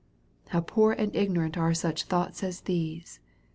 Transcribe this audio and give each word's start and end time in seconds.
How 0.47 0.61
poor 0.61 0.93
and 0.93 1.15
ignorant 1.15 1.59
are 1.59 1.75
such 1.75 2.05
thoughts 2.05 2.41
as 2.41 2.61
these. 2.61 3.19